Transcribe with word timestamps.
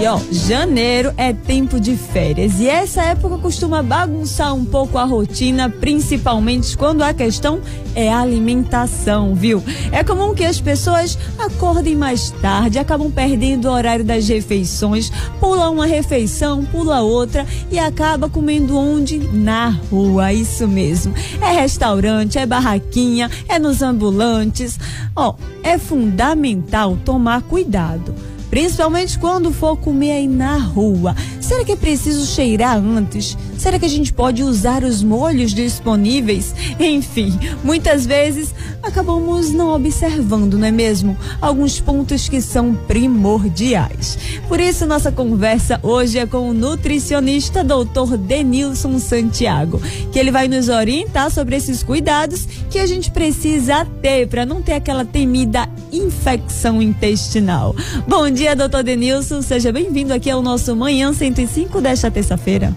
E 0.00 0.06
ó, 0.06 0.18
janeiro 0.32 1.12
é 1.14 1.30
tempo 1.34 1.78
de 1.78 1.94
férias 1.94 2.58
e 2.58 2.66
essa 2.66 3.02
época 3.02 3.36
costuma 3.36 3.82
bagunçar 3.82 4.54
um 4.54 4.64
pouco 4.64 4.96
a 4.96 5.04
rotina, 5.04 5.68
principalmente 5.68 6.74
quando 6.74 7.02
a 7.02 7.12
questão 7.12 7.60
é 7.94 8.10
alimentação, 8.10 9.34
viu? 9.34 9.62
É 9.92 10.02
comum 10.02 10.34
que 10.34 10.42
as 10.42 10.58
pessoas 10.58 11.18
acordem 11.38 11.94
mais 11.96 12.30
tarde, 12.30 12.78
acabam 12.78 13.10
perdendo 13.10 13.68
o 13.68 13.72
horário 13.72 14.02
das 14.02 14.26
refeições, 14.26 15.12
pula 15.38 15.68
uma 15.68 15.84
refeição, 15.84 16.64
pula 16.64 17.02
outra 17.02 17.46
e 17.70 17.78
acaba 17.78 18.26
comendo 18.26 18.78
onde? 18.78 19.18
Na 19.18 19.68
rua, 19.90 20.32
isso 20.32 20.66
mesmo. 20.66 21.12
É 21.42 21.52
restaurante, 21.52 22.38
é 22.38 22.46
barraquinha, 22.46 23.30
é 23.46 23.58
nos 23.58 23.82
ambulantes. 23.82 24.80
Ó, 25.14 25.34
é 25.62 25.76
fundamental 25.76 26.96
tomar 27.04 27.42
cuidado 27.42 28.29
principalmente 28.50 29.18
quando 29.18 29.52
for 29.52 29.76
comer 29.76 30.12
aí 30.12 30.28
na 30.28 30.58
rua. 30.58 31.14
Será 31.50 31.64
que 31.64 31.72
é 31.72 31.76
preciso 31.76 32.24
cheirar 32.26 32.76
antes? 32.76 33.36
Será 33.58 33.76
que 33.76 33.84
a 33.84 33.88
gente 33.88 34.12
pode 34.12 34.40
usar 34.40 34.84
os 34.84 35.02
molhos 35.02 35.52
disponíveis? 35.52 36.54
Enfim, 36.78 37.36
muitas 37.64 38.06
vezes 38.06 38.54
acabamos 38.80 39.50
não 39.50 39.74
observando, 39.74 40.56
não 40.56 40.68
é 40.68 40.70
mesmo? 40.70 41.16
Alguns 41.40 41.80
pontos 41.80 42.28
que 42.28 42.40
são 42.40 42.72
primordiais. 42.86 44.16
Por 44.46 44.60
isso, 44.60 44.86
nossa 44.86 45.10
conversa 45.10 45.80
hoje 45.82 46.20
é 46.20 46.24
com 46.24 46.48
o 46.48 46.54
nutricionista 46.54 47.64
doutor 47.64 48.16
Denilson 48.16 49.00
Santiago, 49.00 49.82
que 50.12 50.20
ele 50.20 50.30
vai 50.30 50.46
nos 50.46 50.68
orientar 50.68 51.32
sobre 51.32 51.56
esses 51.56 51.82
cuidados 51.82 52.46
que 52.70 52.78
a 52.78 52.86
gente 52.86 53.10
precisa 53.10 53.84
ter 54.00 54.28
para 54.28 54.46
não 54.46 54.62
ter 54.62 54.74
aquela 54.74 55.04
temida 55.04 55.68
infecção 55.92 56.80
intestinal. 56.80 57.74
Bom 58.06 58.30
dia, 58.30 58.54
doutor 58.54 58.84
Denilson. 58.84 59.42
Seja 59.42 59.72
bem-vindo 59.72 60.14
aqui 60.14 60.30
ao 60.30 60.40
nosso 60.40 60.76
Manhã 60.76 61.12
105 61.46 61.80
desta 61.80 62.10
terça-feira. 62.10 62.68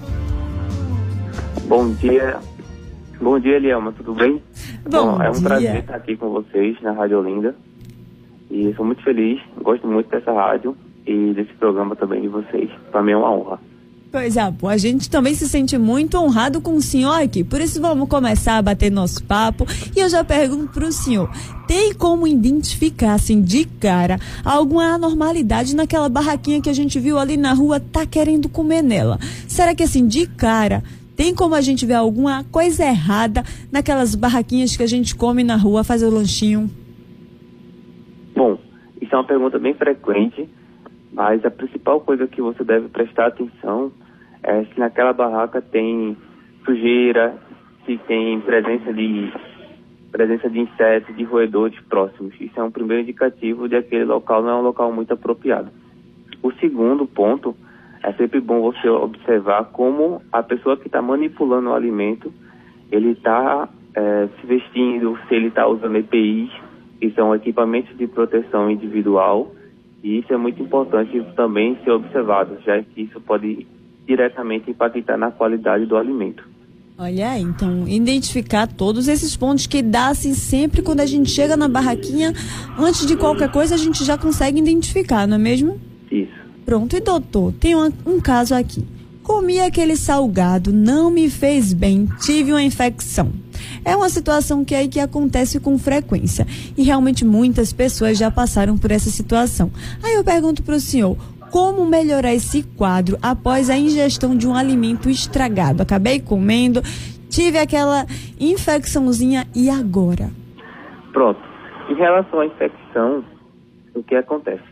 Bom 1.67 1.91
dia. 1.95 2.39
Bom 3.19 3.37
dia, 3.39 3.57
Elielma, 3.57 3.91
tudo 3.91 4.13
bem? 4.13 4.41
Bom, 4.89 5.17
Bom 5.17 5.21
é 5.21 5.29
um 5.29 5.33
dia. 5.33 5.41
prazer 5.41 5.75
estar 5.79 5.95
aqui 5.95 6.15
com 6.15 6.29
vocês 6.29 6.79
na 6.81 6.91
Rádio 6.93 7.19
Olinda. 7.19 7.55
E 8.49 8.73
sou 8.75 8.85
muito 8.85 9.03
feliz, 9.03 9.41
gosto 9.61 9.85
muito 9.87 10.09
dessa 10.09 10.31
rádio 10.31 10.77
e 11.05 11.33
desse 11.33 11.53
programa 11.55 11.95
também 11.95 12.21
de 12.21 12.27
vocês. 12.29 12.69
Para 12.91 13.01
mim 13.01 13.11
é 13.11 13.17
uma 13.17 13.31
honra. 13.31 13.59
Pois 14.13 14.37
é, 14.37 14.51
pô, 14.51 14.67
a 14.67 14.77
gente 14.77 15.09
também 15.09 15.33
se 15.33 15.49
sente 15.49 15.75
muito 15.75 16.19
honrado 16.19 16.61
com 16.61 16.75
o 16.75 16.81
senhor 16.83 17.19
aqui. 17.19 17.43
Por 17.43 17.59
isso 17.59 17.81
vamos 17.81 18.07
começar 18.07 18.59
a 18.59 18.61
bater 18.61 18.91
nosso 18.91 19.23
papo. 19.23 19.65
E 19.95 19.99
eu 19.99 20.07
já 20.07 20.23
pergunto 20.23 20.71
pro 20.71 20.91
senhor: 20.91 21.27
tem 21.67 21.91
como 21.95 22.27
identificar, 22.27 23.15
assim, 23.15 23.41
de 23.41 23.65
cara, 23.65 24.19
alguma 24.45 24.93
anormalidade 24.93 25.75
naquela 25.75 26.09
barraquinha 26.09 26.61
que 26.61 26.69
a 26.69 26.73
gente 26.73 26.99
viu 26.99 27.17
ali 27.17 27.37
na 27.37 27.53
rua, 27.53 27.79
tá 27.79 28.05
querendo 28.05 28.47
comer 28.47 28.83
nela? 28.83 29.17
Será 29.47 29.73
que, 29.73 29.81
assim, 29.81 30.07
de 30.07 30.27
cara, 30.27 30.83
tem 31.15 31.33
como 31.33 31.55
a 31.55 31.61
gente 31.61 31.83
ver 31.83 31.95
alguma 31.95 32.43
coisa 32.43 32.85
errada 32.85 33.43
naquelas 33.71 34.13
barraquinhas 34.13 34.77
que 34.77 34.83
a 34.83 34.87
gente 34.87 35.15
come 35.15 35.43
na 35.43 35.55
rua, 35.55 35.83
fazer 35.83 36.05
o 36.05 36.11
lanchinho? 36.11 36.69
Bom, 38.35 38.59
isso 39.01 39.11
é 39.11 39.17
uma 39.17 39.25
pergunta 39.25 39.57
bem 39.57 39.73
frequente, 39.73 40.47
mas 41.11 41.43
a 41.43 41.49
principal 41.49 41.99
coisa 41.99 42.27
que 42.27 42.43
você 42.43 42.63
deve 42.63 42.89
prestar 42.89 43.29
atenção 43.29 43.91
é 44.43 44.65
se 44.65 44.79
naquela 44.79 45.13
barraca 45.13 45.61
tem 45.61 46.17
sujeira, 46.65 47.35
se 47.85 47.97
tem 48.07 48.39
presença 48.41 48.93
de 48.93 49.31
presença 50.11 50.49
de 50.49 50.59
insetos, 50.59 51.15
de 51.15 51.23
roedores 51.23 51.79
próximos. 51.89 52.39
Isso 52.39 52.59
é 52.59 52.63
um 52.63 52.69
primeiro 52.69 53.01
indicativo 53.01 53.67
de 53.67 53.79
que 53.81 53.87
aquele 53.87 54.05
local 54.05 54.43
não 54.43 54.49
é 54.49 54.55
um 54.55 54.61
local 54.61 54.91
muito 54.93 55.11
apropriado. 55.11 55.71
O 56.43 56.51
segundo 56.53 57.07
ponto 57.07 57.55
é 58.03 58.13
sempre 58.13 58.39
bom 58.39 58.61
você 58.61 58.87
observar 58.87 59.65
como 59.71 60.21
a 60.31 60.43
pessoa 60.43 60.77
que 60.77 60.87
está 60.87 61.01
manipulando 61.01 61.69
o 61.69 61.73
alimento, 61.73 62.31
ele 62.91 63.11
está 63.11 63.67
se 64.39 64.45
vestindo, 64.45 65.17
se 65.27 65.35
ele 65.35 65.47
está 65.47 65.67
usando 65.67 65.95
EPIs, 65.95 66.51
que 66.99 67.09
são 67.11 67.33
equipamentos 67.33 67.97
de 67.97 68.07
proteção 68.07 68.69
individual, 68.69 69.51
e 70.03 70.19
isso 70.19 70.33
é 70.33 70.37
muito 70.37 70.61
importante 70.61 71.23
também 71.35 71.77
ser 71.83 71.91
observado, 71.91 72.57
já 72.65 72.81
que 72.83 73.01
isso 73.03 73.19
pode 73.21 73.65
diretamente 74.05 74.69
impactar 74.69 75.17
na 75.17 75.31
qualidade 75.31 75.85
do 75.85 75.97
alimento. 75.97 76.43
Olha 76.97 77.31
aí, 77.31 77.41
então, 77.41 77.87
identificar 77.87 78.67
todos 78.67 79.07
esses 79.07 79.35
pontos 79.35 79.65
que 79.65 79.81
dá 79.81 80.09
assim 80.09 80.33
sempre 80.35 80.83
quando 80.83 80.99
a 80.99 81.05
gente 81.05 81.29
chega 81.31 81.57
na 81.57 81.67
barraquinha, 81.67 82.33
antes 82.77 83.05
de 83.05 83.17
qualquer 83.17 83.51
coisa 83.51 83.73
a 83.73 83.77
gente 83.77 84.05
já 84.05 84.15
consegue 84.15 84.59
identificar, 84.59 85.27
não 85.27 85.35
é 85.35 85.39
mesmo? 85.39 85.81
Isso. 86.11 86.31
Pronto, 86.63 86.95
e 86.95 86.99
doutor, 86.99 87.51
tem 87.53 87.75
um, 87.75 87.91
um 88.05 88.21
caso 88.21 88.53
aqui. 88.53 88.85
Comi 89.23 89.59
aquele 89.59 89.95
salgado, 89.95 90.71
não 90.71 91.09
me 91.09 91.29
fez 91.29 91.73
bem, 91.73 92.07
tive 92.21 92.51
uma 92.51 92.61
infecção. 92.61 93.31
É 93.85 93.95
uma 93.95 94.09
situação 94.09 94.63
que 94.63 94.75
aí 94.75 94.87
que 94.87 94.99
acontece 94.99 95.59
com 95.59 95.77
frequência 95.77 96.45
e 96.77 96.83
realmente 96.83 97.25
muitas 97.25 97.73
pessoas 97.73 98.17
já 98.17 98.29
passaram 98.29 98.77
por 98.77 98.91
essa 98.91 99.09
situação. 99.09 99.71
Aí 100.03 100.13
eu 100.13 100.23
pergunto 100.23 100.61
para 100.61 100.75
o 100.75 100.79
senhor, 100.79 101.17
como 101.53 101.85
melhorar 101.85 102.33
esse 102.33 102.63
quadro 102.75 103.15
após 103.21 103.69
a 103.69 103.77
ingestão 103.77 104.35
de 104.35 104.47
um 104.47 104.55
alimento 104.55 105.07
estragado? 105.07 105.83
Acabei 105.83 106.19
comendo, 106.19 106.81
tive 107.29 107.59
aquela 107.59 108.07
infecçãozinha 108.39 109.45
e 109.55 109.69
agora? 109.69 110.31
Pronto. 111.11 111.39
Em 111.91 111.93
relação 111.93 112.39
à 112.39 112.47
infecção, 112.47 113.23
o 113.93 114.01
que 114.01 114.15
acontece? 114.15 114.63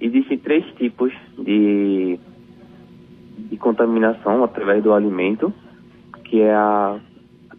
Existem 0.00 0.36
três 0.38 0.64
tipos 0.74 1.12
de, 1.38 2.18
de 3.38 3.56
contaminação 3.56 4.42
através 4.42 4.82
do 4.82 4.92
alimento, 4.92 5.54
que 6.24 6.40
é 6.40 6.52
a 6.52 6.98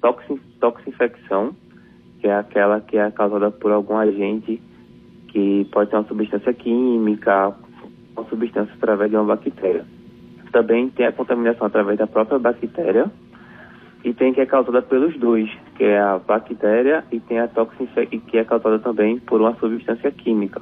toxi, 0.02 0.38
toxinfecção, 0.60 1.56
que 2.20 2.28
é 2.28 2.36
aquela 2.36 2.82
que 2.82 2.98
é 2.98 3.10
causada 3.10 3.52
por 3.52 3.72
algum 3.72 3.96
agente 3.96 4.62
que 5.30 5.66
pode 5.72 5.90
ser 5.90 5.96
uma 5.96 6.08
substância 6.10 6.54
química, 6.54 7.56
substância 8.26 8.74
através 8.76 9.10
de 9.10 9.18
uma 9.18 9.36
bactéria. 9.36 9.86
Também 10.52 10.90
tem 10.90 11.06
a 11.06 11.12
contaminação 11.12 11.68
através 11.68 11.98
da 11.98 12.08
própria 12.08 12.40
bactéria 12.40 13.12
e 14.04 14.14
tem 14.14 14.34
que 14.34 14.42
é 14.42 14.46
causada 14.46 14.82
pelos 14.84 15.18
dois, 15.18 15.50
que 15.76 15.84
é 15.84 16.00
a 16.00 16.20
bactéria 16.20 17.04
e 17.12 17.20
tem 17.20 17.40
a 17.40 17.48
toxinfecção, 17.48 18.20
que 18.22 18.38
é 18.38 18.44
causada 18.44 18.80
também 18.80 19.18
por 19.20 19.42
uma 19.42 19.56
substância 19.56 20.12
química. 20.12 20.62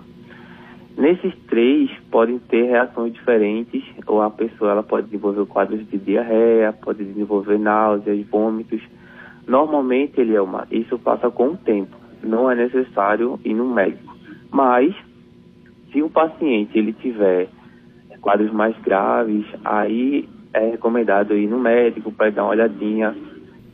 Nesses 0.98 1.34
três 1.48 1.90
podem 2.12 2.38
ter 2.38 2.64
reações 2.64 3.14
diferentes, 3.14 3.84
ou 4.06 4.22
a 4.22 4.30
pessoa 4.30 4.72
ela 4.72 4.84
pode 4.84 5.08
desenvolver 5.08 5.46
quadros 5.48 5.86
de 5.90 5.98
diarreia, 5.98 6.72
pode 6.72 7.04
desenvolver 7.04 7.58
náuseas, 7.58 8.26
vômitos. 8.28 8.82
Normalmente, 9.48 10.22
ele 10.22 10.36
é 10.36 10.42
uma, 10.42 10.68
isso 10.70 10.98
passa 11.00 11.32
com 11.32 11.48
o 11.48 11.58
tempo, 11.58 11.98
não 12.24 12.50
é 12.50 12.56
necessário 12.56 13.40
ir 13.44 13.56
no 13.56 13.74
médico. 13.74 14.16
Mas, 14.52 14.96
se 15.94 16.02
o 16.02 16.10
paciente 16.10 16.78
ele 16.78 16.92
tiver 16.92 17.48
quadros 18.20 18.52
mais 18.52 18.76
graves, 18.82 19.46
aí 19.64 20.28
é 20.54 20.72
recomendado 20.72 21.38
ir 21.38 21.48
no 21.48 21.60
médico 21.60 22.12
para 22.12 22.32
dar 22.32 22.44
uma 22.44 22.52
olhadinha. 22.52 23.16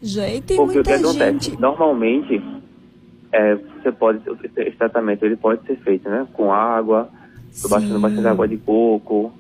E 0.02 0.42
tem 0.42 0.58
Porque 0.58 0.80
o 0.80 0.84
que 0.84 0.92
acontece? 0.92 1.52
gente. 1.52 1.60
Normalmente, 1.60 2.42
é, 3.32 3.56
você 3.56 3.92
pode, 3.92 4.22
esse 4.58 4.78
tratamento 4.78 5.24
ele 5.24 5.36
pode 5.36 5.66
ser 5.66 5.78
feito 5.78 6.10
né, 6.10 6.28
com 6.34 6.52
água, 6.52 7.10
Sim. 7.52 7.70
bastante 8.00 8.28
água 8.28 8.48
de 8.48 8.58
coco, 8.58 9.32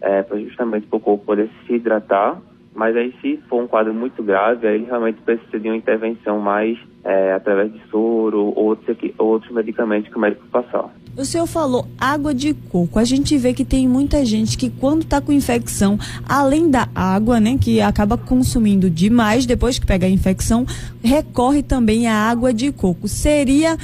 é, 0.00 0.24
justamente 0.44 0.86
para 0.86 0.96
o 0.96 1.00
corpo 1.00 1.24
poder 1.24 1.50
se 1.66 1.74
hidratar. 1.74 2.40
Mas 2.76 2.94
aí, 2.94 3.14
se 3.22 3.38
for 3.48 3.62
um 3.62 3.66
quadro 3.66 3.94
muito 3.94 4.22
grave, 4.22 4.66
aí 4.68 4.84
realmente 4.84 5.18
precisa 5.22 5.58
de 5.58 5.66
uma 5.66 5.76
intervenção 5.76 6.38
mais 6.38 6.78
é, 7.02 7.32
através 7.32 7.72
de 7.72 7.80
soro 7.90 8.38
ou 8.38 8.58
outros, 8.66 8.96
outros 9.16 9.50
medicamentos 9.50 10.10
que 10.10 10.16
o 10.16 10.20
médico 10.20 10.44
passar. 10.48 10.90
O 11.16 11.24
senhor 11.24 11.46
falou 11.46 11.86
água 11.98 12.34
de 12.34 12.52
coco. 12.52 12.98
A 12.98 13.04
gente 13.04 13.38
vê 13.38 13.54
que 13.54 13.64
tem 13.64 13.88
muita 13.88 14.22
gente 14.26 14.58
que 14.58 14.68
quando 14.68 15.06
tá 15.06 15.18
com 15.22 15.32
infecção, 15.32 15.96
além 16.28 16.70
da 16.70 16.86
água, 16.94 17.40
né, 17.40 17.56
que 17.58 17.80
acaba 17.80 18.18
consumindo 18.18 18.90
demais 18.90 19.46
depois 19.46 19.78
que 19.78 19.86
pega 19.86 20.06
a 20.06 20.10
infecção, 20.10 20.66
recorre 21.02 21.62
também 21.62 22.06
à 22.06 22.14
água 22.28 22.52
de 22.52 22.70
coco. 22.70 23.08
Seria 23.08 23.78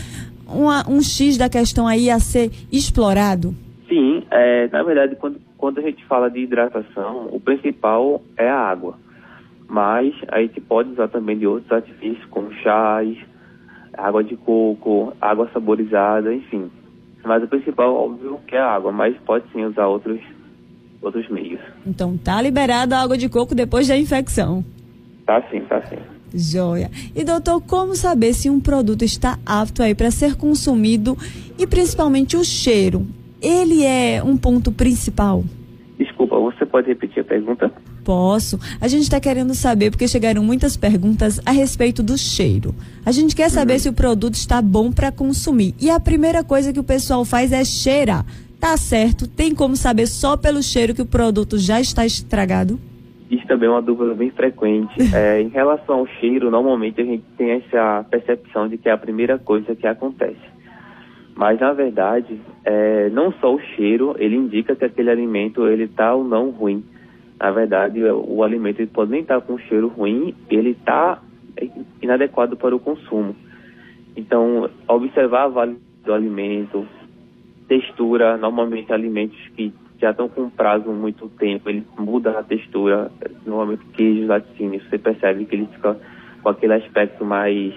uma- 0.47 0.87
um 0.87 1.01
X 1.01 1.39
da 1.39 1.49
questão 1.49 1.87
aí 1.87 2.11
a 2.11 2.19
ser 2.19 2.51
explorado? 2.71 3.55
Sim, 3.89 4.23
é, 4.31 4.69
na 4.69 4.83
verdade, 4.83 5.17
quando, 5.17 5.37
quando 5.63 5.79
a 5.79 5.83
gente 5.83 6.05
fala 6.07 6.29
de 6.29 6.41
hidratação, 6.41 7.29
o 7.31 7.39
principal 7.39 8.21
é 8.37 8.49
a 8.49 8.59
água. 8.59 8.99
Mas 9.69 10.13
a 10.27 10.41
gente 10.41 10.61
pode 10.61 10.91
usar 10.91 11.07
também 11.07 11.39
de 11.39 11.47
outros 11.47 11.71
artifícios, 11.71 12.25
como 12.31 12.53
chás, 12.55 13.17
água 13.97 14.25
de 14.25 14.37
coco, 14.37 15.13
água 15.21 15.49
saborizada, 15.53 16.35
enfim. 16.35 16.69
Mas 17.25 17.45
o 17.45 17.47
principal, 17.47 17.95
óbvio, 17.95 18.41
que 18.45 18.57
é 18.57 18.59
a 18.59 18.73
água, 18.73 18.91
mas 18.91 19.17
pode 19.19 19.45
sim 19.53 19.65
usar 19.65 19.87
outros, 19.87 20.21
outros 21.01 21.29
meios. 21.29 21.61
Então 21.87 22.19
tá 22.19 22.43
liberada 22.43 22.97
a 22.97 23.01
água 23.01 23.17
de 23.17 23.29
coco 23.29 23.55
depois 23.55 23.87
da 23.87 23.97
infecção. 23.97 24.65
Tá 25.25 25.41
sim, 25.49 25.61
tá 25.61 25.81
sim. 25.83 25.99
Joia. 26.35 26.91
E 27.15 27.23
doutor, 27.23 27.61
como 27.61 27.95
saber 27.95 28.35
se 28.35 28.51
um 28.51 28.59
produto 28.59 29.05
está 29.05 29.39
apto 29.47 29.81
aí 29.81 29.95
para 29.95 30.11
ser 30.11 30.35
consumido 30.35 31.17
e 31.57 31.69
principalmente 31.69 32.37
o 32.37 32.43
cheiro? 32.43 33.07
Ele 33.43 33.85
é 33.85 34.23
um 34.23 34.37
ponto 34.37 34.71
principal? 34.71 35.43
Desculpa, 35.99 36.39
você 36.39 36.65
pode 36.65 36.89
repetir 36.89 37.21
a 37.21 37.25
pergunta? 37.25 37.71
Posso. 38.05 38.59
A 38.81 38.89
gente 38.89 39.03
está 39.03 39.21
querendo 39.21 39.55
saber, 39.55 39.91
porque 39.91 40.09
chegaram 40.09 40.43
muitas 40.43 40.77
perguntas 40.77 41.41
a 41.45 41.51
respeito 41.51 42.03
do 42.03 42.17
cheiro. 42.17 42.75
A 43.05 43.13
gente 43.13 43.35
quer 43.37 43.51
saber 43.51 43.75
uhum. 43.75 43.79
se 43.79 43.89
o 43.89 43.93
produto 43.93 44.35
está 44.35 44.61
bom 44.61 44.91
para 44.91 45.13
consumir. 45.13 45.75
E 45.81 45.91
a 45.91 46.01
primeira 46.01 46.43
coisa 46.43 46.73
que 46.73 46.81
o 46.81 46.85
pessoal 46.85 47.25
faz 47.25 47.53
é 47.53 47.65
cheirar. 47.65 48.25
Tá 48.61 48.77
certo? 48.77 49.29
Tem 49.29 49.55
como 49.55 49.75
saber 49.75 50.07
só 50.07 50.37
pelo 50.37 50.63
cheiro 50.63 50.95
que 50.95 51.03
o 51.03 51.07
produto 51.07 51.59
já 51.59 51.81
está 51.81 52.07
estragado? 52.07 52.79
Isso 53.29 53.47
também 53.47 53.69
é 53.69 53.73
uma 53.73 53.83
dúvida 53.83 54.15
bem 54.15 54.31
frequente. 54.31 54.93
É, 55.15 55.41
em 55.41 55.49
relação 55.49 56.01
ao 56.01 56.07
cheiro, 56.07 56.51
normalmente 56.51 57.01
a 57.01 57.05
gente 57.05 57.25
tem 57.37 57.51
essa 57.51 58.05
percepção 58.11 58.69
de 58.69 58.79
que 58.79 58.89
é 58.89 58.93
a 58.93 58.99
primeira 58.99 59.39
coisa 59.39 59.75
que 59.75 59.87
acontece. 59.87 60.52
Mas 61.35 61.59
na 61.59 61.73
verdade, 61.73 62.41
é, 62.65 63.09
não 63.11 63.33
só 63.33 63.55
o 63.55 63.61
cheiro, 63.61 64.15
ele 64.19 64.37
indica 64.37 64.77
que 64.77 64.85
aquele 64.85 65.11
alimento 65.11 65.67
ele 65.67 65.85
está 65.85 66.15
ou 66.15 66.25
não 66.25 66.51
ruim. 66.51 66.85
Na 67.39 67.51
verdade, 67.51 68.03
o 68.05 68.43
alimento 68.43 68.81
ele 68.81 68.91
pode 68.91 69.11
nem 69.11 69.23
estar 69.23 69.41
tá 69.41 69.47
com 69.47 69.59
cheiro 69.59 69.89
ruim, 69.89 70.35
ele 70.49 70.71
está 70.71 71.21
inadequado 72.01 72.57
para 72.57 72.75
o 72.75 72.81
consumo. 72.81 73.35
Então, 74.17 74.69
observar 74.87 75.45
a 75.45 75.49
validade 75.49 75.83
do 76.05 76.13
alimento, 76.13 76.87
textura, 77.67 78.37
normalmente 78.37 78.93
alimentos 78.93 79.39
que 79.57 79.73
já 80.01 80.11
estão 80.11 80.29
com 80.29 80.51
prazo 80.51 80.91
muito 80.91 81.29
tempo, 81.31 81.71
ele 81.71 81.87
muda 81.97 82.39
a 82.39 82.43
textura, 82.43 83.11
normalmente 83.47 83.85
queijos, 83.95 84.27
laticínios, 84.27 84.85
você 84.89 84.99
percebe 84.99 85.45
que 85.45 85.55
ele 85.55 85.67
fica 85.67 85.97
com 86.43 86.49
aquele 86.49 86.75
aspecto 86.75 87.25
mais 87.25 87.73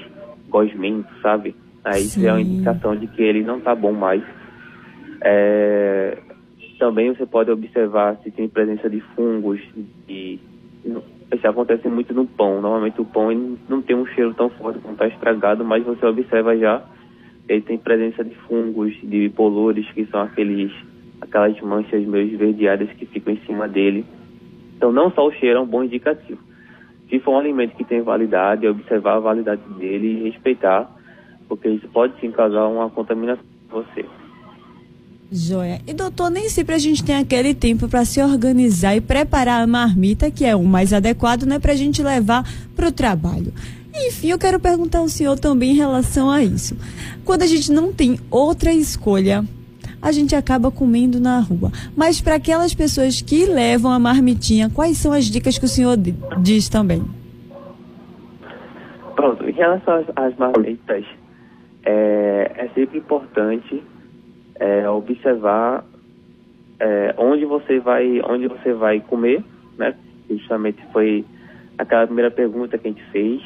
gosmento, 0.50 1.08
sabe? 1.22 1.56
Aí 1.86 2.02
Sim. 2.02 2.20
isso 2.20 2.28
é 2.28 2.32
uma 2.32 2.42
indicação 2.42 2.96
de 2.96 3.06
que 3.06 3.22
ele 3.22 3.44
não 3.44 3.60
está 3.60 3.76
bom 3.76 3.94
mais. 3.94 4.24
É, 5.22 6.18
também 6.80 7.14
você 7.14 7.26
pode 7.28 7.52
observar 7.52 8.18
se 8.24 8.32
tem 8.32 8.50
presença 8.50 8.90
de 8.90 9.00
fungos 9.16 9.62
e 10.10 10.40
isso 11.32 11.48
acontece 11.48 11.88
muito 11.88 12.12
no 12.14 12.26
pão. 12.26 12.60
Normalmente 12.60 13.00
o 13.00 13.06
pão 13.06 13.30
não 13.70 13.84
tem 13.84 13.96
um 13.96 14.06
cheiro 14.08 14.34
tão 14.34 14.50
forte 14.50 14.80
quando 14.80 14.94
está 14.94 15.08
estragado, 15.08 15.64
mas 15.64 15.86
você 15.86 16.06
observa 16.08 16.58
já 16.58 16.84
ele 17.48 17.62
tem 17.62 17.78
presença 17.78 18.24
de 18.24 18.34
fungos, 18.48 18.92
de 19.04 19.30
bolores, 19.30 19.86
que 19.92 20.06
são 20.08 20.22
aqueles 20.22 20.72
aquelas 21.22 21.60
manchas 21.62 22.04
meio 22.04 22.28
esverdeadas 22.28 22.90
que 22.94 23.06
ficam 23.06 23.34
em 23.34 23.40
cima 23.46 23.68
dele. 23.68 24.04
Então 24.76 24.92
não 24.92 25.12
só 25.12 25.28
o 25.28 25.32
cheiro 25.32 25.60
é 25.60 25.62
um 25.62 25.68
bom 25.68 25.84
indicativo. 25.84 26.40
Se 27.10 27.20
for 27.20 27.34
um 27.36 27.40
alimento 27.40 27.76
que 27.76 27.84
tem 27.84 28.02
validade, 28.02 28.68
observar 28.68 29.18
a 29.18 29.20
validade 29.20 29.62
dele 29.78 30.08
e 30.08 30.30
respeitar 30.30 30.90
porque 31.48 31.70
isso 31.70 31.88
pode 31.90 32.20
sim 32.20 32.32
causar 32.32 32.68
uma 32.68 32.90
contaminação 32.90 33.44
para 33.70 33.82
você. 33.82 34.06
Joia. 35.32 35.82
E 35.88 35.94
doutor, 35.94 36.30
nem 36.30 36.48
sempre 36.50 36.76
a 36.76 36.80
gente 36.80 37.04
tem 37.04 37.16
aquele 37.16 37.54
tempo 37.54 37.88
para 37.88 38.06
se 38.06 38.22
organizar 38.22 38.96
e 38.96 39.02
preparar 39.02 39.64
a 39.64 39.68
marmita, 39.68 40.30
que 40.30 40.46
é 40.46 40.56
o 40.56 40.64
mais 40.64 40.94
adequado, 40.94 41.44
né, 41.44 41.60
para 41.60 41.74
a 41.74 41.76
gente 41.76 42.02
levar 42.04 42.48
para 42.76 42.88
o 42.88 42.92
trabalho. 42.92 43.52
Enfim, 43.94 44.30
eu 44.30 44.38
quero 44.38 44.60
perguntar 44.60 45.00
ao 45.00 45.10
senhor 45.10 45.40
também 45.40 45.72
em 45.72 45.76
relação 45.76 46.30
a 46.30 46.44
isso. 46.44 46.78
Quando 47.24 47.44
a 47.44 47.48
gente 47.48 47.72
não 47.72 47.94
tem 47.94 48.20
outra 48.30 48.72
escolha, 48.72 49.44
a 50.02 50.12
gente 50.12 50.36
acaba 50.36 50.70
comendo 50.70 51.20
na 51.20 51.40
rua. 51.40 51.72
Mas 51.96 52.22
para 52.22 52.36
aquelas 52.36 52.76
pessoas 52.76 53.22
que 53.22 53.46
levam 53.46 53.92
a 53.92 53.98
marmitinha, 53.98 54.70
quais 54.70 54.98
são 54.98 55.12
as 55.12 55.26
dicas 55.26 55.58
que 55.58 55.66
o 55.66 55.70
senhor 55.70 55.98
diz 56.42 56.70
também? 56.70 57.04
Pronto, 59.16 59.50
em 59.50 59.54
relação 59.54 59.96
às, 59.96 60.06
às 60.16 60.38
marmitas, 60.38 61.06
é, 61.86 62.52
é 62.58 62.70
sempre 62.74 62.98
importante 62.98 63.84
é, 64.56 64.90
observar 64.90 65.86
é, 66.80 67.14
onde 67.18 67.46
você 67.46 67.80
vai 67.80 68.22
onde 68.28 68.48
você 68.48 68.74
vai 68.74 69.00
comer, 69.00 69.44
né? 69.78 69.96
Justamente 70.30 70.84
foi 70.92 71.24
aquela 71.78 72.06
primeira 72.06 72.32
pergunta 72.32 72.78
que 72.78 72.88
a 72.88 72.92
gente 72.92 73.04
fez, 73.12 73.42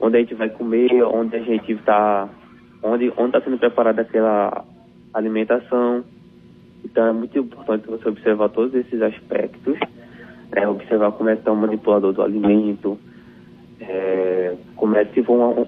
onde 0.00 0.16
a 0.16 0.20
gente 0.20 0.34
vai 0.34 0.48
comer, 0.48 1.02
onde 1.02 1.36
a 1.36 1.40
gente 1.40 1.72
está, 1.72 2.28
onde 2.82 3.06
está 3.06 3.40
sendo 3.40 3.58
preparada 3.58 4.02
aquela 4.02 4.64
alimentação. 5.12 6.04
Então 6.84 7.06
é 7.06 7.12
muito 7.12 7.38
importante 7.38 7.86
você 7.88 8.08
observar 8.08 8.48
todos 8.50 8.74
esses 8.74 9.02
aspectos, 9.02 9.78
né? 10.54 10.68
observar 10.68 11.12
como 11.12 11.28
é 11.28 11.34
que 11.34 11.40
está 11.40 11.52
o 11.52 11.56
manipulador 11.56 12.12
do 12.12 12.22
alimento, 12.22 12.98
é, 13.80 14.54
como 14.76 14.96
é 14.96 15.04
que 15.04 15.20
vão 15.20 15.66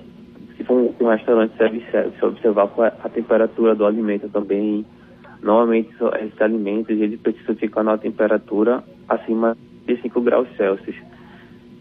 se 0.63 0.67
for 0.67 0.95
um, 1.01 1.09
restaurante 1.09 1.57
self-service, 1.57 2.25
observar 2.25 2.71
é 2.79 2.93
a 3.03 3.09
temperatura 3.09 3.75
do 3.75 3.85
alimento 3.85 4.29
também. 4.29 4.87
Normalmente, 5.43 5.91
esses 6.21 6.41
alimentos 6.41 6.91
eles 6.91 7.21
precisam 7.21 7.57
ficar 7.57 7.83
na 7.83 7.99
temperatura 7.99 8.83
acima 9.09 9.57
de 9.87 10.01
5 10.01 10.21
graus 10.21 10.49
Celsius. 10.57 10.97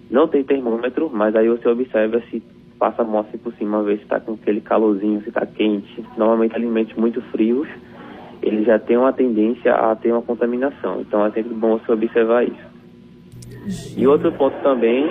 Não 0.09 0.27
tem 0.27 0.43
termômetro, 0.43 1.09
mas 1.13 1.35
aí 1.35 1.47
você 1.47 1.69
observa 1.69 2.21
se 2.31 2.41
passa 2.79 3.03
a 3.03 3.05
mão 3.05 3.23
por 3.23 3.53
cima, 3.53 3.83
ver 3.83 3.97
se 3.97 4.03
está 4.03 4.19
com 4.19 4.33
aquele 4.33 4.61
calorzinho, 4.61 5.21
se 5.21 5.29
está 5.29 5.45
quente. 5.45 6.03
Normalmente, 6.17 6.55
alimentos 6.55 6.95
muito 6.95 7.21
frios, 7.31 7.67
eles 8.41 8.65
já 8.65 8.79
têm 8.79 8.97
uma 8.97 9.13
tendência 9.13 9.73
a 9.73 9.95
ter 9.95 10.11
uma 10.11 10.23
contaminação. 10.23 11.01
Então, 11.01 11.23
é 11.23 11.31
sempre 11.31 11.53
bom 11.53 11.77
você 11.77 11.91
observar 11.91 12.43
isso. 12.43 12.71
E 13.95 14.07
outro 14.07 14.31
ponto 14.31 14.55
também 14.63 15.05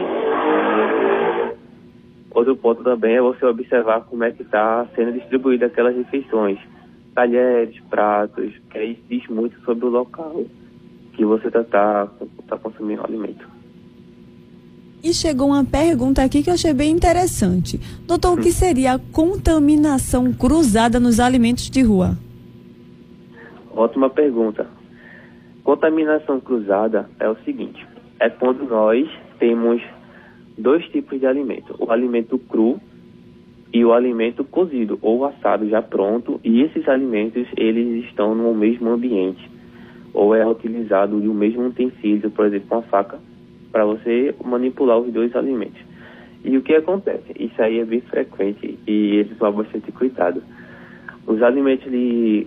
Outro 2.41 2.57
ponto 2.57 2.83
também 2.83 3.17
é 3.17 3.21
você 3.21 3.45
observar 3.45 4.01
como 4.01 4.25
é 4.25 4.31
que 4.31 4.41
está 4.41 4.87
sendo 4.97 5.13
distribuída 5.13 5.67
aquelas 5.67 5.95
refeições. 5.95 6.59
Talheres, 7.15 7.79
pratos, 7.91 8.55
que 8.71 8.79
aí 8.79 8.99
diz 9.11 9.29
muito 9.29 9.61
sobre 9.61 9.85
o 9.85 9.91
local 9.91 10.43
que 11.13 11.23
você 11.23 11.49
está 11.49 11.63
tá, 11.65 12.09
tá 12.49 12.57
consumindo 12.57 13.03
o 13.03 13.05
alimento. 13.05 13.47
E 15.05 15.13
chegou 15.13 15.49
uma 15.49 15.67
pergunta 15.67 16.23
aqui 16.23 16.43
que 16.43 16.49
eu 16.49 16.55
achei 16.55 16.73
bem 16.73 16.91
interessante. 16.91 17.79
Doutor, 18.07 18.39
o 18.39 18.41
que 18.41 18.49
hum. 18.49 18.53
seria 18.53 18.95
a 18.95 18.99
contaminação 18.99 20.33
cruzada 20.33 20.99
nos 20.99 21.21
alimentos 21.21 21.69
de 21.69 21.83
rua? 21.83 22.17
Ótima 23.77 24.09
pergunta. 24.09 24.67
Contaminação 25.63 26.41
cruzada 26.41 27.07
é 27.19 27.29
o 27.29 27.37
seguinte: 27.45 27.87
é 28.19 28.31
quando 28.31 28.65
nós 28.65 29.07
temos 29.39 29.83
dois 30.61 30.87
tipos 30.89 31.19
de 31.19 31.27
alimento: 31.27 31.75
o 31.79 31.91
alimento 31.91 32.39
cru 32.39 32.81
e 33.73 33.85
o 33.85 33.93
alimento 33.93 34.45
cozido 34.45 34.99
ou 35.03 35.25
assado 35.25 35.69
já 35.69 35.81
pronto. 35.81 36.41
E 36.45 36.63
esses 36.63 36.89
alimentos 36.89 37.47
eles 37.57 38.05
estão 38.05 38.35
no 38.35 38.55
mesmo 38.55 38.91
ambiente 38.91 39.51
ou 40.13 40.35
é 40.35 40.47
utilizado 40.47 41.17
o 41.17 41.35
mesmo 41.35 41.67
utensílio, 41.67 42.31
por 42.31 42.47
exemplo, 42.47 42.79
uma 42.79 42.83
faca, 42.83 43.19
para 43.71 43.85
você 43.85 44.35
manipular 44.45 44.99
os 44.99 45.13
dois 45.13 45.35
alimentos. 45.37 45.81
E 46.45 46.57
o 46.57 46.63
que 46.63 46.75
acontece? 46.75 47.33
Isso 47.39 47.61
aí 47.63 47.79
é 47.79 47.85
bem 47.85 48.01
frequente 48.01 48.79
e 48.87 49.17
eles 49.17 49.37
vão 49.39 49.53
bastante 49.53 49.93
cuidado. 49.93 50.43
Os 51.27 51.43
alimentos 51.43 51.91
de, 51.91 52.47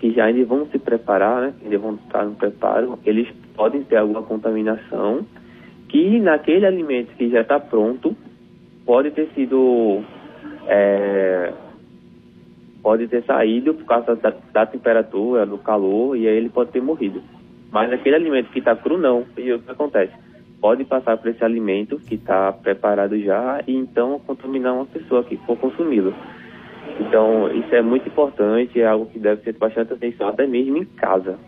que 0.00 0.12
já 0.12 0.24
ainda 0.24 0.44
vão 0.44 0.66
se 0.66 0.78
preparar, 0.78 1.42
né, 1.42 1.54
ainda 1.62 1.78
vão 1.78 1.94
estar 1.94 2.24
no 2.24 2.34
preparo, 2.34 2.98
eles 3.04 3.28
podem 3.54 3.82
ter 3.84 3.96
alguma 3.96 4.22
contaminação 4.22 5.24
que 5.88 6.18
naquele 6.20 6.66
alimento 6.66 7.14
que 7.16 7.28
já 7.30 7.40
está 7.40 7.60
pronto 7.60 8.16
pode 8.84 9.10
ter 9.10 9.28
sido 9.34 10.02
é, 10.66 11.52
pode 12.82 13.08
ter 13.08 13.24
saído 13.24 13.74
por 13.74 13.86
causa 13.86 14.14
da, 14.16 14.32
da, 14.52 14.66
temperatura, 14.66 15.46
do 15.46 15.56
calor 15.58 16.16
e 16.16 16.28
aí 16.28 16.36
ele 16.36 16.50
pode 16.50 16.70
ter 16.70 16.82
morrido. 16.82 17.22
Mas 17.72 17.92
aquele 17.92 18.16
alimento 18.16 18.50
que 18.50 18.58
está 18.58 18.76
cru 18.76 18.98
não. 18.98 19.24
E 19.36 19.52
o 19.52 19.58
que 19.58 19.70
acontece? 19.70 20.12
Pode 20.60 20.84
passar 20.84 21.16
por 21.16 21.28
esse 21.30 21.42
alimento 21.42 21.98
que 21.98 22.14
está 22.14 22.52
preparado 22.52 23.18
já 23.18 23.62
e 23.66 23.74
então 23.74 24.20
contaminar 24.26 24.74
uma 24.74 24.86
pessoa 24.86 25.24
que 25.24 25.36
for 25.38 25.56
consumi-lo. 25.56 26.14
Então 27.00 27.50
isso 27.52 27.74
é 27.74 27.82
muito 27.82 28.08
importante, 28.08 28.80
é 28.80 28.86
algo 28.86 29.06
que 29.06 29.18
deve 29.18 29.42
ser 29.42 29.56
bastante 29.56 29.92
atenção 29.92 30.28
até 30.28 30.46
mesmo 30.46 30.76
em 30.76 30.84
casa. 30.84 31.38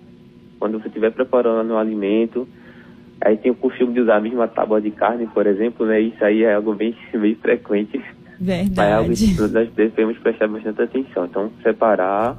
Quando 0.59 0.81
você 0.81 0.89
estiver 0.89 1.13
preparando 1.13 1.75
um 1.75 1.79
alimento, 1.79 2.49
Aí 3.21 3.37
tem 3.37 3.51
o 3.51 3.55
costume 3.55 3.95
de 3.95 4.01
usar 4.01 4.17
a 4.17 4.21
mesma 4.21 4.47
tábua 4.47 4.81
de 4.81 4.91
carne, 4.91 5.27
por 5.27 5.47
exemplo, 5.47 5.87
né? 5.87 6.01
Isso 6.01 6.23
aí 6.25 6.43
é 6.43 6.55
algo 6.55 6.75
bem, 6.75 6.95
bem 7.13 7.35
frequente. 7.35 8.03
Verdade. 8.39 8.91
É 8.91 8.93
algo 8.93 9.13
que 9.15 9.41
nós 9.41 9.71
devemos 9.73 10.19
prestar 10.19 10.49
bastante 10.49 10.83
atenção. 10.83 11.25
Então, 11.25 11.51
separar 11.63 12.37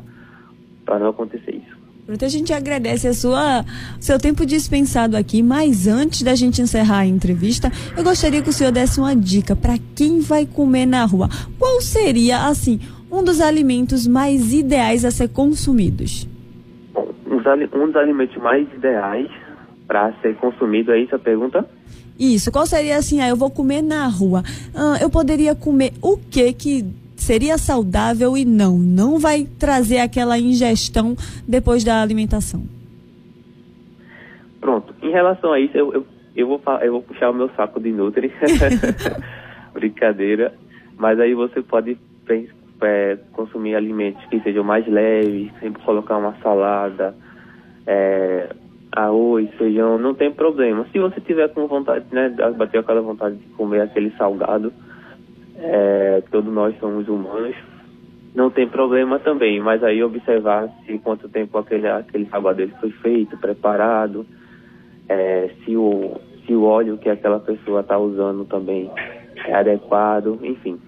para 0.85 0.99
não 0.99 1.09
acontecer 1.09 1.55
isso. 1.55 1.77
Pronto, 2.05 2.23
a 2.23 2.29
gente 2.29 2.53
agradece 2.53 3.05
a 3.05 3.13
sua 3.13 3.65
seu 3.99 4.17
tempo 4.17 4.45
dispensado 4.45 5.17
aqui, 5.17 5.43
mas 5.43 5.87
antes 5.87 6.23
da 6.23 6.35
gente 6.35 6.61
encerrar 6.61 6.99
a 6.99 7.05
entrevista, 7.05 7.69
eu 7.97 8.03
gostaria 8.03 8.41
que 8.41 8.47
o 8.47 8.53
senhor 8.53 8.71
desse 8.71 8.97
uma 8.97 9.13
dica 9.13 9.57
para 9.57 9.73
quem 9.93 10.21
vai 10.21 10.45
comer 10.45 10.85
na 10.85 11.03
rua. 11.03 11.27
Qual 11.59 11.81
seria, 11.81 12.47
assim, 12.47 12.79
um 13.11 13.21
dos 13.21 13.41
alimentos 13.41 14.07
mais 14.07 14.53
ideais 14.53 15.03
a 15.03 15.11
ser 15.11 15.27
consumidos? 15.27 16.25
Bom, 16.93 17.09
um 17.25 17.87
dos 17.87 17.95
alimentos 17.97 18.37
mais 18.37 18.65
ideais 18.73 19.27
para 19.87 20.13
ser 20.21 20.35
consumido, 20.35 20.91
é 20.91 20.99
isso 20.99 21.15
a 21.15 21.19
pergunta? 21.19 21.65
Isso, 22.19 22.51
qual 22.51 22.65
seria 22.65 22.97
assim, 22.97 23.21
ah, 23.21 23.29
eu 23.29 23.35
vou 23.35 23.49
comer 23.49 23.81
na 23.81 24.07
rua. 24.07 24.43
Ah, 24.75 24.97
eu 25.01 25.09
poderia 25.09 25.55
comer 25.55 25.93
o 26.01 26.17
que 26.17 26.51
que 26.53 26.85
seria 27.15 27.57
saudável 27.57 28.37
e 28.37 28.45
não, 28.45 28.77
não 28.77 29.19
vai 29.19 29.47
trazer 29.59 29.99
aquela 29.99 30.37
ingestão 30.37 31.15
depois 31.47 31.83
da 31.83 32.01
alimentação. 32.01 32.63
Pronto, 34.59 34.93
em 35.01 35.11
relação 35.11 35.53
a 35.53 35.59
isso, 35.59 35.77
eu, 35.77 35.93
eu, 35.93 36.07
eu, 36.35 36.47
vou, 36.47 36.61
eu 36.81 36.91
vou 36.91 37.01
puxar 37.01 37.29
o 37.29 37.33
meu 37.33 37.49
saco 37.55 37.79
de 37.79 37.91
Nutri. 37.91 38.31
Brincadeira. 39.73 40.53
Mas 40.97 41.19
aí 41.19 41.33
você 41.35 41.61
pode 41.61 41.97
é, 42.81 43.17
consumir 43.33 43.75
alimentos 43.75 44.23
que 44.25 44.39
sejam 44.41 44.63
mais 44.63 44.87
leves, 44.87 45.51
sempre 45.59 45.81
colocar 45.83 46.17
uma 46.17 46.35
salada, 46.41 47.15
é, 47.85 48.49
arroz, 48.97 49.49
feijão, 49.57 49.99
não 49.99 50.15
tem 50.15 50.31
problema. 50.31 50.85
Se 50.91 50.97
você 50.97 51.21
tiver 51.21 51.49
com 51.49 51.67
vontade, 51.67 52.05
né, 52.11 52.29
bater 52.57 52.79
aquela 52.79 53.01
vontade 53.01 53.35
de 53.35 53.45
comer 53.49 53.81
aquele 53.81 54.09
salgado, 54.17 54.73
é, 55.55 56.23
todos 56.31 56.51
nós 56.51 56.77
somos 56.79 57.07
humanos, 57.07 57.55
não 58.33 58.49
tem 58.49 58.67
problema 58.67 59.19
também, 59.19 59.59
mas 59.59 59.83
aí 59.83 60.03
observar 60.03 60.67
se 60.85 60.97
quanto 60.99 61.29
tempo 61.29 61.57
aquele, 61.57 61.87
aquele 61.87 62.25
salgado 62.25 62.67
foi 62.79 62.89
feito, 62.89 63.37
preparado, 63.37 64.25
é, 65.07 65.51
se, 65.63 65.77
o, 65.77 66.19
se 66.45 66.53
o 66.53 66.63
óleo 66.63 66.97
que 66.97 67.09
aquela 67.09 67.39
pessoa 67.39 67.81
está 67.81 67.97
usando 67.99 68.45
também 68.45 68.89
é 69.45 69.53
adequado, 69.53 70.39
enfim. 70.41 70.79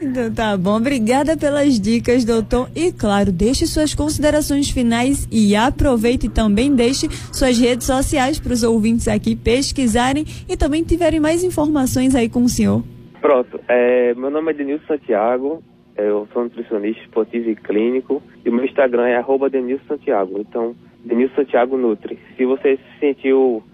Então 0.00 0.32
tá 0.32 0.56
bom, 0.56 0.76
obrigada 0.76 1.36
pelas 1.36 1.80
dicas, 1.80 2.24
doutor. 2.24 2.68
E 2.74 2.92
claro, 2.92 3.32
deixe 3.32 3.66
suas 3.66 3.94
considerações 3.94 4.70
finais 4.70 5.26
e 5.30 5.56
aproveite 5.56 6.28
também 6.28 6.74
deixe 6.74 7.08
suas 7.32 7.58
redes 7.58 7.86
sociais 7.86 8.38
para 8.38 8.52
os 8.52 8.62
ouvintes 8.62 9.08
aqui 9.08 9.34
pesquisarem 9.34 10.24
e 10.48 10.56
também 10.56 10.84
tiverem 10.84 11.18
mais 11.18 11.42
informações 11.42 12.14
aí 12.14 12.28
com 12.28 12.44
o 12.44 12.48
senhor. 12.48 12.82
Pronto, 13.20 13.60
é, 13.68 14.14
meu 14.14 14.30
nome 14.30 14.52
é 14.52 14.54
Denilson 14.54 14.86
Santiago, 14.86 15.62
é, 15.96 16.08
eu 16.08 16.28
sou 16.32 16.44
nutricionista 16.44 17.02
esportivo 17.02 17.50
e 17.50 17.56
clínico 17.56 18.22
e 18.44 18.48
o 18.48 18.52
meu 18.52 18.64
Instagram 18.64 19.08
é 19.08 19.16
arroba 19.16 19.50
Denilson 19.50 19.84
Santiago, 19.88 20.38
então 20.38 20.76
Denilson 21.04 21.34
Santiago 21.34 21.76
Nutri. 21.76 22.18
Se 22.36 22.44
você 22.44 22.76
se 22.76 23.00
sentiu 23.00 23.64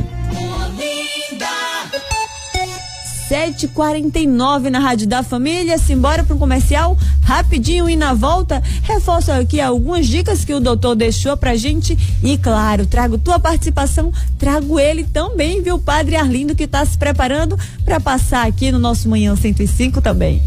7h49 3.29 4.70
na 4.70 4.79
Rádio 4.79 5.08
da 5.08 5.24
Família. 5.24 5.77
Simbora 5.77 6.24
para 6.24 6.36
um 6.36 6.39
comercial 6.39 6.98
rapidinho 7.24 7.89
e 7.89 7.96
na 7.96 8.13
volta 8.13 8.62
reforço 8.84 9.32
aqui 9.32 9.60
algumas 9.60 10.08
dicas 10.08 10.46
que 10.46 10.53
o 10.53 10.60
doutor 10.60 10.96
deixou 10.96 11.36
pra 11.36 11.55
gente. 11.55 11.98
E 12.24 12.38
claro, 12.38 12.86
trago 12.86 13.17
tua 13.17 13.39
participação, 13.39 14.12
trago 14.38 14.79
ele 14.79 15.03
também, 15.03 15.62
viu, 15.62 15.79
Padre 15.79 16.15
Arlindo, 16.15 16.55
que 16.55 16.63
está 16.63 16.86
se 16.86 16.98
preparando 16.98 17.58
para 17.84 18.00
passar 18.00 18.48
aqui 18.48 18.72
no 18.72 18.79
nosso 18.79 19.10
Manhã 19.10 19.36
105 19.36 20.01
também. 20.01 20.41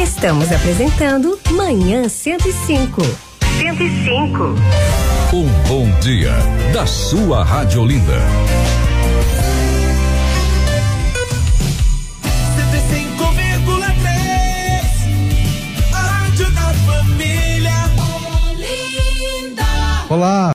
Estamos 0.00 0.52
apresentando 0.52 1.38
Manhã 1.50 2.08
105. 2.08 3.02
105. 3.58 4.54
Um 5.32 5.46
bom 5.68 5.90
dia 6.00 6.32
da 6.72 6.86
sua 6.86 7.44
Rádio 7.44 7.82
Olinda. 7.82 8.18
Olá! 20.10 20.38